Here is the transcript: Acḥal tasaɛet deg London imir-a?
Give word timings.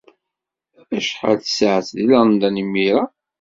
Acḥal 0.97 1.37
tasaɛet 1.39 1.89
deg 1.97 2.07
London 2.11 2.61
imir-a? 2.63 3.01